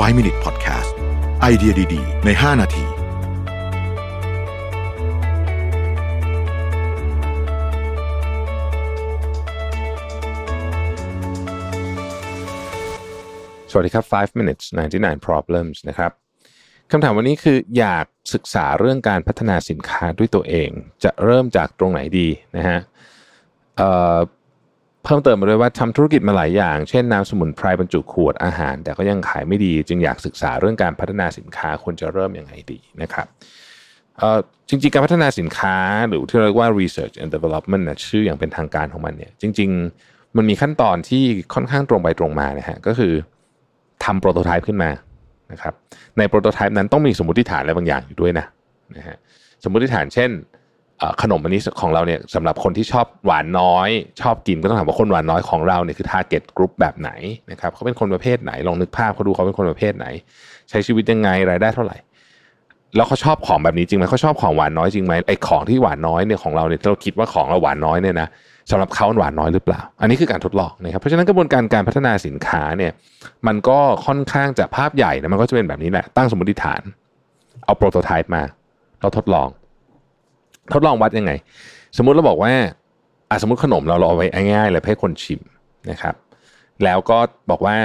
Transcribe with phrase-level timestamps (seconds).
[0.00, 0.92] 5 Minute Podcast
[1.40, 2.84] ไอเดียดี ๆ ใน 5 นาที
[13.70, 14.64] สวัสดีครับ 5 minutes
[14.98, 16.10] 99 problems นะครับ
[16.90, 20.70] คำถามวันนี้คืออยากศึกษาเรื่องการพัฒนาสินค้าด้วยตัวเอง
[21.04, 22.78] จะเริ่มจากตรงไหนดีนะฮะ
[25.12, 33.26] พิ่มเติมมาด้วยว่าทำธุรกิจมาหลายอย่าง เช่นน้ำสมุนไพรบรรจุขวดอาหาร แต่ก็ยังขายไม่ดี จึงอยากศึกษาเรื่องการพัฒนาสินค้าควรจะเริ่มยังไงดีนะครับ
[34.68, 35.76] จริงๆ การพัฒนาสินค้า
[36.08, 39.70] หรือที่เรียกว่า research and development นะชื่ออย่างเป็นทางการของมันเนี่ยจริง
[40.04, 43.12] ๆ มันมีขั้นตอนที่ค่อนข้างตรงไปตรงมานะฮะก็คือ
[44.04, 44.90] ทำโปรโตไทป์ขึ้นมา
[45.52, 45.74] นะครับ
[46.18, 48.46] ในโปรโตไทป์นั้นต้องมีสมมติฐานอะไรบางอย่างอยู่ด้วยนะ
[48.96, 49.16] นะฮะ
[49.64, 50.30] สมมติฐานเช่น
[51.22, 53.88] ขนมอันนี้ของเราเนี่ยสำหรับคนที่ชอบหวานน้อย
[54.20, 57.10] ชอบกินก็ต้องถามว่าคนหวานน้อยของเราเนี่ยคือ target group แบบไหน
[57.50, 60.06] นะครับเขาเป็นคนประเภทไหนลองนึกภาพเขาดูเขาเป็นคนประเภทไหน
[60.70, 61.96] ใช้ชีวิตยังไงรายได้เท่าไหร่
[62.96, 68.28] แล้วเขาชอบของแบบนี้จริงไหมเขาชอบของหวานน้อยจริงไหมไอ้ของที่หวานน้อยเนี่ยของเราเนี่ยเราคิดว่าของเราหวานน้อยเนี่ยนะ
[68.70, 72.92] สำหรับเขาหวานน้อยหรือเปล่า อันนี้คือการทดลองนะครับเพราะฉะนั้นกระบวนการการพัฒนาสินค้าเนี่ย
[73.46, 76.82] มันก็ค่อนข้างจะภาพใหญ่นะมันก็จะเป็นแบบนี้แหละตั้งสมมติฐาน
[77.64, 78.42] เอาโปรโตไทป์มา
[79.00, 79.48] เราทดลอง
[80.72, 81.32] ทดลองวัดยังไง
[81.96, 82.52] สมมุติเราบอกว่า
[83.30, 85.40] อะสมมติขนมเราเราเอาไว้ง่ายๆเลยให้คนชิม
[85.90, 86.14] นะครับ
[86.84, 87.18] แล้วก็
[87.50, 87.76] บอกว่า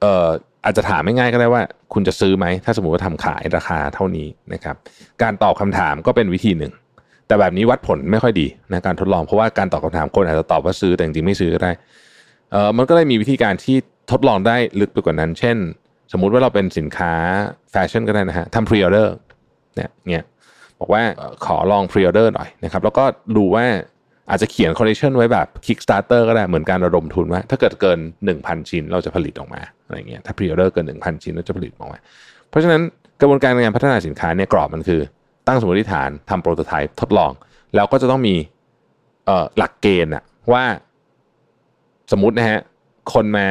[0.00, 0.28] เอ่อ
[0.64, 1.62] อาจจะถามไม่ง่ายก็ได้ว่า
[1.92, 4.76] คุณจะซื้อไหม ถ้าสมมติว่าทำขายราคาเท่านี้นะครับ
[5.22, 6.72] การตอบคำถามก็เป็นวิธีหนึ่ง
[7.26, 11.72] แต่แบบนี้วัดผลไม่ค่อยดีนะการทดลองเพราะว่าการตอบคำถามคนอาจจะตอบว่าซื้อแต่จริงๆไม่ซื้อก็ได้
[12.52, 13.76] เออมันก็เลยมีวิธีการที่
[14.12, 15.56] ทดลองได้ลึกไปกว่านั้น เช่น
[16.12, 17.12] สมมุติว่าเราเป็นสินค้า
[17.70, 19.14] แฟชั่นก็ได้นะฮะทำพรีออเดอร์
[19.76, 20.24] เนี่ยเนี่ย
[20.80, 21.02] บอกว่า
[21.44, 23.04] ขอลองพรีออเดอร์หน่อยนะครับแล้วก็
[23.36, 23.66] ดูว่า
[24.30, 27.98] อาจจะเขียนคอลเลคชันไว้แบบ Kickstarter ก็ได้เหมือนการระดมทุนว่า ถ้าเกิดเกิน
[28.34, 31.98] 1,000 ชิ้นเราจะผลิตออกมาอะไรเงี้ยถ้าพรีออเดอร์เกิน 1,000 ชิ้นเราจะผลิตออกมา
[32.48, 32.82] เพราะฉะนั้น
[33.20, 35.00] กระบวนการในการพัฒนาสินค้าเนี่ยกรอบมันคือ
[35.46, 37.32] ตั้งสมมติฐานทำ prototype ทดลอง
[37.74, 38.34] แล้วก็จะต้องมี
[39.58, 40.22] หลักเกณฑ์อะ
[40.52, 40.64] ว่า
[42.12, 42.60] สมมตินะฮะ
[43.12, 43.48] คนมา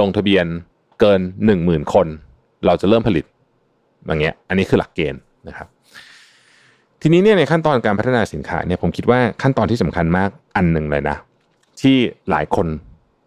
[0.00, 0.46] ลงทะเบียน
[1.00, 1.20] เกิน
[1.56, 2.06] 10,000 คน
[2.66, 3.24] เราจะเริ่มผลิต
[4.06, 5.68] อย่างเงี้ยอันนี้คือหลักเกณฑ์นะครับ
[7.04, 11.16] ทีนี้เนี่ยในขั้นตอนการพัฒนาสินค้าเนี่ยผมคิดว่าขั้นตอนที่สำคัญมากอันหนึ่งเลยนะ
[11.80, 11.96] ที่
[12.30, 12.66] หลายคน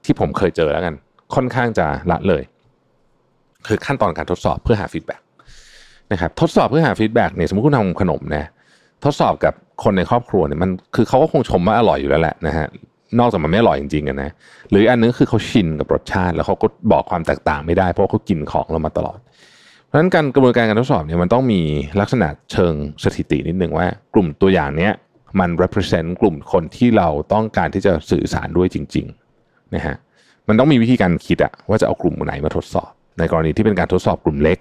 [0.05, 0.93] ที่ผมเคยเจอแล้วกัน
[1.35, 2.43] ค่อนข้างจะละเลย
[3.67, 5.21] คือขั้นตอนการทดสอบเพื่อหาฟีดแบ็ก
[6.11, 8.45] นะครับทดสอบเพื่อหาฟีดแบ็กเนี่ยสมมติคุณทำขนมนะ
[9.05, 9.53] ทดสอบกับ
[9.83, 12.67] คนในครอบครัวเนี่ยมันคือเขาก็คงชมว่าอร่อยอยู่แล้วแหละนะฮะ
[13.19, 14.31] นอกจากมันไม่อร่อยจริงๆกันนะ
[14.69, 19.19] หรืออันนึงคือเขาชินกับรสชาติ แล้วเขาก็บอกความแตกต่างไม่ได้เพราะเขากินของเรามาตลอด
[19.95, 21.61] ราะฉะนั้นการกระบวนการการทดสอบเนี่ยมันต้องมี
[21.99, 22.73] ลักษณะเชิง
[23.03, 24.93] สถิตินิดหนึ่งว่า กลุ่มตัวอย่างเนี้ย
[25.39, 29.95] มัน represent กลุ่มคนที่เราต้องการที่จะสื่อสารด้วยจริงๆนะฮะ
[30.47, 34.57] มันต้องมีวิธีการคิดอะว่าจะเอากลุ่มไหนมาทดสอบ ในกรณีที่เป็นการทดสอบกลุ่มเล็ก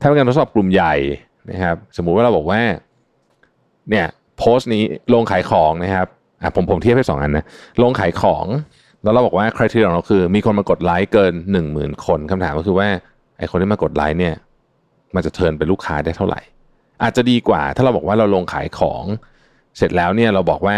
[0.00, 0.94] ถ้าเป็นการทดสอบกลุ่มใหญ่
[1.50, 2.60] นะครับ สมมุติว่าเราบอกว่า
[3.90, 4.06] เนี่ย
[4.38, 4.82] โพสต์นี้
[5.14, 6.06] ลงขายของนะครับ
[6.42, 7.44] อะผมผมเทียบให้สองอันนะ
[7.82, 8.46] ลงขายของ
[9.02, 12.88] แล้วเราบอกว่าคุณทีของเราคือ มีคนมากดไลค์เกินหนึ่งหมื่นคนคำถามก็คือว่า
[13.38, 14.34] ไอคนที่มากดไลค์เนี่ย
[15.14, 16.40] มันจะเทินเป็นลูกค้าได้เท่าไหร่
[17.02, 19.04] อาจจะดีกว่าถ้าเราบอกว่าเราลงขายของ
[19.78, 20.76] เสร็จแล้วเนี่ยเราบอกว่า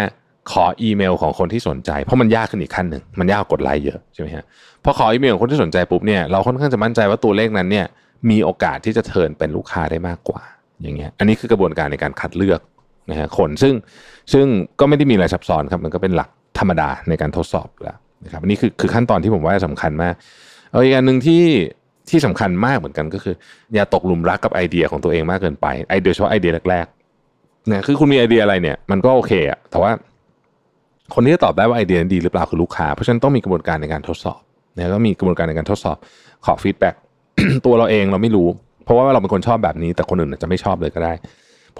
[0.52, 4.44] ขออีเมลของคนที่สนใจ เพราะมันยากขึ้นอีกขั้นหนึ่งมันยากกดไลค์เยอะใช่ไหมฮะ
[4.84, 7.86] พอขออีเมลของคนที่สนใจปุ๊บเนี่ยเราค่อนข้างจะมั่นใจว่าตัวเลขนั้นเนี่ย
[8.30, 10.42] มีโอกาสที่จะเทินเป็นลูกค้าได้มากกว่า
[10.82, 12.60] อย่างเงี้ยอันนี้คือกระบวนการในการคัดเลือก
[13.10, 13.74] นะฮะคนซึ่ง
[14.32, 14.46] ซึ่ง
[14.80, 20.14] ก็ไม่ได้มีอะไรซับซ้อนครับมันก็เป็นหลักธรรมดาในการทดสอบแล้วนะครับอันนี้คือคือขั้นตอนที่ผมว่าสำคัญมาก
[20.70, 21.42] เอาอีกอันหนึ่งที่
[22.10, 23.34] ที่สำคัญมากเหมือนกันก็คือ
[23.75, 29.91] อย่าตกหลุมรักกับไอเดียของตัวเองมากเกินไปไอเดียเฉพาะไอเดียแรกๆเนี่ยคือคุณมีไอเดียอะไรเนี่ย มันก็โอเคอะแต่ว่า
[31.15, 34.41] คนที่จะตอบได้ว่าไอเดียนั้นดีหรือเปล่าคือลูกค้า เพราะฉะนั้นต้องมีกระบวนการในการทดสอบ
[34.76, 35.97] นะก็มีกระบวนการในการทดสอบ
[36.44, 36.94] ขอฟีดแบ็ก
[37.66, 38.49] ตัวเราเองเราไม่รู้
[38.84, 41.12] เพราะว่าเราเป็นคนชอบแบบนี้ แต่คนอื่นอาจจะไม่ชอบเลยก็ได้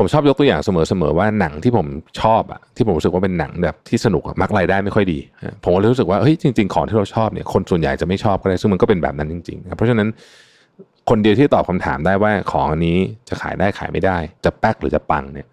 [0.03, 1.87] ผมชอบยกตัวอย่างเสมอๆว่าหนังที่ผม
[2.21, 5.19] ชอบอะที่ผมรู้สึกว่าเป็นหนังแบบที่สนุกอะมักรายได้ไม่ค่อยดี
[5.63, 10.09] ผมก็เลยรู้สึกว่าเฮ้ยจริง ๆ ของที่เราชอบเนี่ยคนส่วนใหญ่จะไม่ชอบก็ได้ซึ่งมันก็เป็นแบบนั้นจริงๆเพราะฉะนั้น
[11.11, 12.99] คนเดียวที่ตอบคำถามได้ว่าของอันนี้
[13.29, 15.47] จะขายได้ขายไม่ได้ จะแป๊กหรือจะปังเนี่ย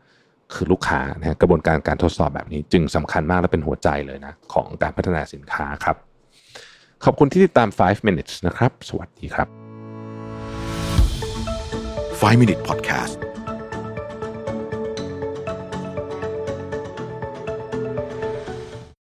[0.53, 5.95] คือลูกค้านะกระบวนการการทดสอบแบบนี้ จึงสำคัญมากและเป็นหัวใจเลยนะของการพัฒนาสินค้าครับ
[7.05, 9.47] ขอบคุณที่ติดตาม 5 minutes นะครับ สวัสดีครับ
[12.19, 13.26] 5 Minute Podcast